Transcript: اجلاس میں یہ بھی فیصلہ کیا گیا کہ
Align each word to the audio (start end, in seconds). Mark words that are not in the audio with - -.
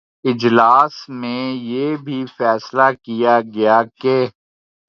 اجلاس 0.25 0.93
میں 1.19 1.43
یہ 1.65 1.95
بھی 2.05 2.19
فیصلہ 2.37 2.87
کیا 3.03 3.39
گیا 3.55 3.81
کہ 4.01 4.15